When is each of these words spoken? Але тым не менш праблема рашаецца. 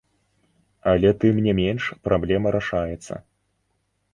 Але 0.91 1.11
тым 1.23 1.35
не 1.47 1.53
менш 1.61 1.83
праблема 2.07 2.47
рашаецца. 2.57 3.13